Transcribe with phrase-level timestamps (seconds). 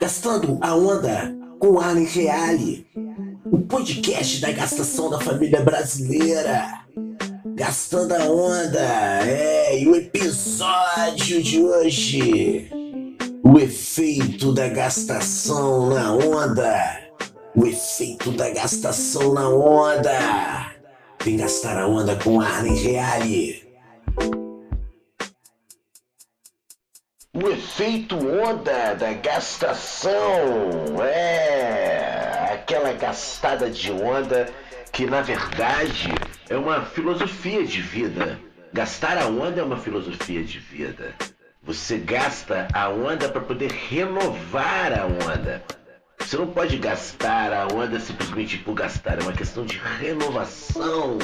[0.00, 2.86] Gastando a Onda com Arlen Reale,
[3.44, 6.86] o podcast da gastação da família brasileira.
[7.54, 8.80] Gastando a Onda,
[9.26, 12.70] é, e o episódio de hoje.
[13.44, 17.10] O efeito da gastação na onda.
[17.54, 20.72] O efeito da gastação na onda.
[21.22, 23.69] Vem gastar a onda com Arlen Reale.
[27.32, 30.10] O efeito onda da gastação
[31.00, 34.48] é aquela gastada de onda
[34.92, 36.12] que na verdade
[36.48, 38.36] é uma filosofia de vida.
[38.72, 41.14] Gastar a onda é uma filosofia de vida.
[41.62, 45.62] Você gasta a onda para poder renovar a onda.
[46.18, 51.16] Você não pode gastar a onda simplesmente por gastar, é uma questão de renovação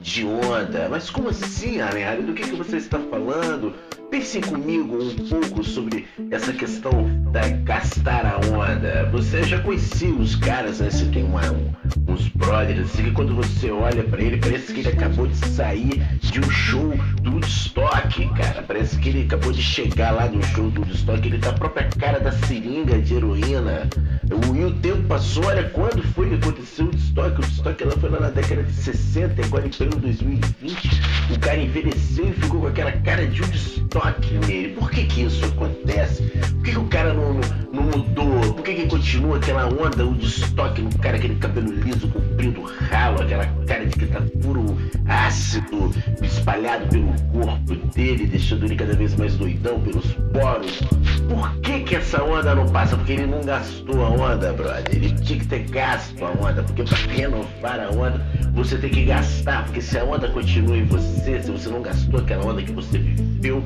[0.00, 0.88] de onda.
[0.88, 2.22] Mas como assim, Harry?
[2.22, 3.74] Do que, que você está falando?
[4.12, 6.92] Pensem comigo um pouco sobre essa questão
[7.32, 9.08] da gastar a onda.
[9.10, 10.90] Você já conhecia os caras, né?
[10.90, 11.72] Você tem uma, um,
[12.06, 16.02] uns brothers assim, que quando você olha para ele, parece que ele acabou de sair
[16.20, 18.62] de um show do Woodstock, cara.
[18.62, 21.26] Parece que ele acabou de chegar lá no show do Woodstock.
[21.26, 23.88] Ele tá a própria cara da seringa de heroína.
[24.30, 27.30] O, e o tempo passou, olha quando foi que aconteceu o Woodstock.
[27.30, 31.00] O Woodstock ela foi lá na década de 60, agora em pleno 2020.
[31.34, 34.01] O cara envelheceu e ficou com aquela cara de Woodstock
[34.46, 34.74] nele.
[34.74, 36.24] Por que que isso acontece?
[36.24, 37.34] Por que, que o cara não,
[37.82, 38.54] não, mudou?
[38.54, 43.22] Por que que continua aquela onda, o destoque no cara, aquele cabelo liso, comprido, ralo,
[43.22, 49.14] aquela cara de que tá puro ácido espalhado pelo corpo dele, deixando ele cada vez
[49.16, 50.80] mais doidão pelos poros?
[51.28, 52.96] Por que que essa onda não passa?
[52.96, 54.84] Porque ele não gastou a onda, brother.
[54.94, 59.04] Ele tinha que ter gasto a onda, porque para renovar a onda, você tem que
[59.04, 59.64] gastar.
[59.64, 62.98] Porque se a onda continua em você, se você não gastou aquela onda que você
[62.98, 63.64] viveu,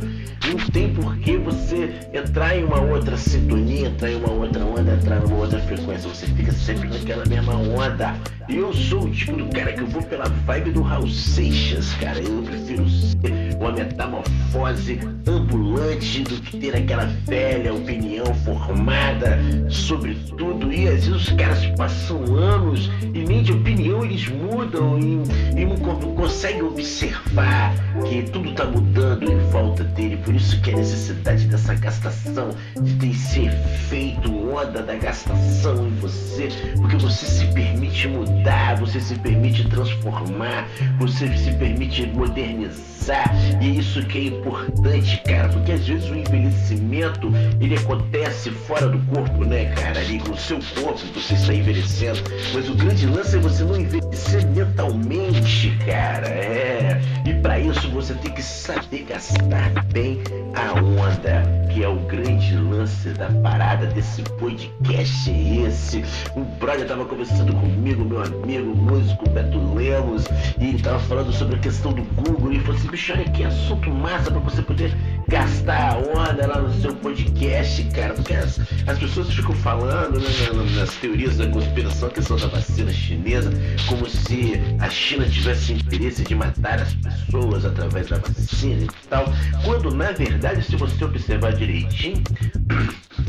[0.49, 4.93] não tem por que você entrar em uma outra sintonia, entrar em uma outra onda,
[4.93, 6.09] entrar numa outra frequência.
[6.09, 8.15] Você fica sempre naquela mesma onda.
[8.49, 11.93] E eu sou o tipo do cara que eu vou pela vibe do Raul Seixas,
[11.95, 12.19] cara.
[12.21, 19.39] Eu prefiro ser uma metamorfose ambulante do que ter aquela velha opinião formada
[19.69, 20.73] sobre tudo.
[20.73, 25.65] E às vezes os caras passam anos e nem de opinião eles mudam e, e
[25.65, 25.77] não
[26.15, 27.75] conseguem observar
[28.09, 30.17] que tudo tá mudando em volta dele.
[30.19, 32.51] Por isso que a necessidade dessa gastação,
[32.81, 39.01] de ter esse efeito onda da gastação em você, porque você se permite mudar, você
[39.01, 40.69] se permite transformar,
[40.99, 43.33] você se permite modernizar.
[43.61, 48.99] E isso que é importante, cara, porque às vezes o envelhecimento ele acontece fora do
[49.15, 50.01] corpo, né, cara?
[50.01, 52.21] Ali no seu corpo você está envelhecendo,
[52.53, 56.27] mas o grande lance é você não envelhecer mentalmente, cara.
[56.27, 57.01] É.
[57.25, 60.21] E para isso você tem que saber gastar bem
[60.55, 61.43] a onda,
[61.73, 66.03] que é o grande lance da parada desse podcast é esse.
[66.35, 70.25] O brother tava conversando comigo, meu amigo, músico Beto Lemos,
[70.59, 73.45] e ele tava falando sobre a questão do Google, e falou assim, bicho, olha que
[73.45, 74.93] assunto massa para você poder
[75.29, 80.29] gastar a onda lá no seu podcast, cara, porque as, as pessoas ficam falando né,
[80.77, 83.51] nas teorias da conspiração, a questão da vacina chinesa,
[83.89, 89.27] como se a China tivesse interesse de matar as pessoas através da vacina e tal,
[89.65, 92.23] quando na verdade, se você observar direitinho,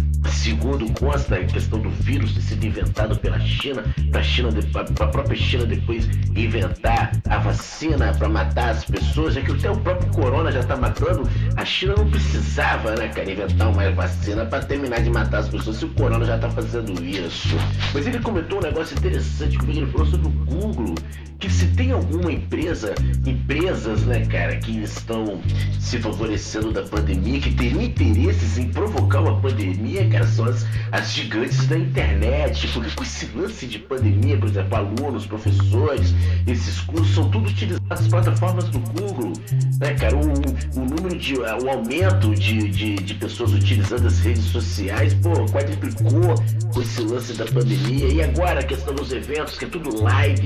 [0.47, 5.35] Segundo consta, a questão do vírus ter sido inventado pela China, para China, a própria
[5.35, 10.49] China depois inventar a vacina para matar as pessoas, é que até o próprio corona
[10.49, 11.29] já está matando.
[11.57, 15.75] A China não precisava, né, cara, inventar uma vacina para terminar de matar as pessoas
[15.75, 17.57] se o corona já está fazendo isso.
[17.93, 20.95] Mas ele comentou um negócio interessante comigo, ele falou sobre o Google
[21.39, 25.39] que se tem alguma empresa, empresas, né, cara, que estão
[25.79, 31.77] se favorecendo da pandemia, que teriam interesses em provocar uma pandemia, cara, as, gigantes da
[31.77, 36.13] internet, porque com esse lance de pandemia, por exemplo, alunos, professores,
[36.45, 39.33] esses cursos são tudo utilizados as plataformas do Google,
[39.79, 44.43] né, cara, o, o número de, o aumento de, de, de pessoas utilizando as redes
[44.45, 46.35] sociais, pô, quadriplicou
[46.73, 50.45] com esse lance da pandemia, e agora a questão dos eventos, que é tudo live,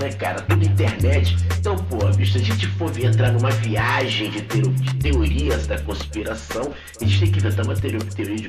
[0.00, 0.40] né, cara?
[0.42, 1.36] Tudo internet.
[1.58, 7.04] Então, pô, se a gente for entrar numa viagem de, de teorias da conspiração, a
[7.04, 8.48] gente tem que inventar uma teoria, teoria de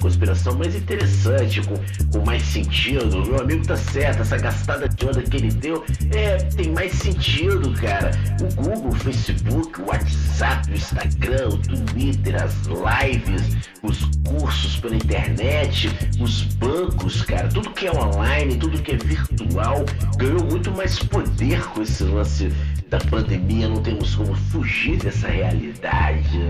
[0.00, 1.74] conspiração mais interessante, com,
[2.12, 3.24] com mais sentido.
[3.26, 7.72] Meu amigo tá certo, essa gastada de onda que ele deu é, tem mais sentido,
[7.80, 8.10] cara.
[8.40, 14.94] O Google, o Facebook, o WhatsApp, o Instagram, o Twitter, as lives, os cursos pela
[14.94, 19.84] internet, os bancos, cara, tudo que é online, tudo que é virtual,
[20.16, 22.50] ganhou muito mais poder com esse lance
[22.90, 26.40] da pandemia, não temos como fugir dessa realidade.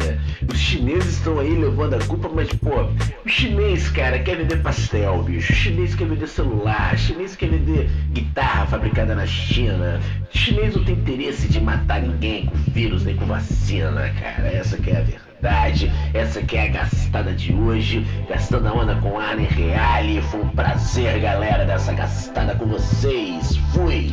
[0.50, 2.84] Os chineses estão aí levando a culpa, mas pô,
[3.24, 5.52] o chinês, cara, quer vender pastel, bicho.
[5.52, 6.94] O chinês quer vender celular.
[6.94, 10.00] O chinês quer vender guitarra fabricada na China.
[10.32, 14.48] Chinês não tem interesse de matar ninguém com vírus nem com vacina, cara.
[14.48, 15.92] Essa que é a verdade.
[16.14, 18.06] Essa que é a gastada de hoje.
[18.28, 20.22] Gastando a onda com Arne Reale.
[20.22, 23.56] Foi um prazer, galera, dessa gastada com vocês.
[23.72, 24.12] Fui!